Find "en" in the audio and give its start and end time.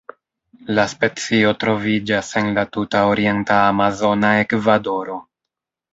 2.43-2.49